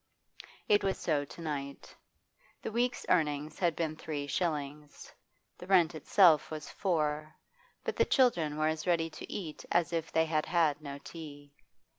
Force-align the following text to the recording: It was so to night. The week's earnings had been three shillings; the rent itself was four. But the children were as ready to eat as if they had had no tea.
It 0.67 0.83
was 0.83 0.97
so 0.97 1.25
to 1.25 1.41
night. 1.41 1.95
The 2.63 2.71
week's 2.71 3.05
earnings 3.07 3.59
had 3.59 3.75
been 3.75 3.95
three 3.95 4.25
shillings; 4.25 5.13
the 5.59 5.67
rent 5.67 5.93
itself 5.93 6.49
was 6.49 6.71
four. 6.71 7.35
But 7.83 7.95
the 7.97 8.05
children 8.05 8.57
were 8.57 8.67
as 8.67 8.87
ready 8.87 9.11
to 9.11 9.31
eat 9.31 9.63
as 9.71 9.93
if 9.93 10.11
they 10.11 10.25
had 10.25 10.47
had 10.47 10.81
no 10.81 10.97
tea. 10.97 11.53